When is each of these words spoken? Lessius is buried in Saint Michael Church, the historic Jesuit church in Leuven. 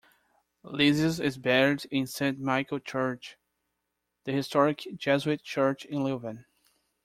Lessius 0.65 1.19
is 1.23 1.37
buried 1.37 1.85
in 1.91 2.07
Saint 2.07 2.39
Michael 2.39 2.79
Church, 2.79 3.37
the 4.23 4.31
historic 4.31 4.87
Jesuit 4.97 5.43
church 5.43 5.85
in 5.85 5.99
Leuven. 5.99 6.45